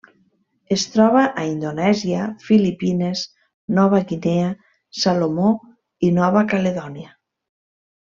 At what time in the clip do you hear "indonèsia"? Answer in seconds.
1.49-2.23